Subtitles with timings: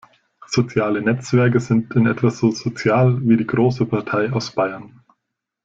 [0.47, 4.99] Soziale Netzwerke sind in etwa so sozial wie die große Partei aus Bayern.